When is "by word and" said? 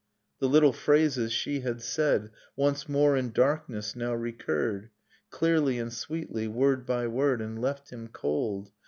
6.87-7.61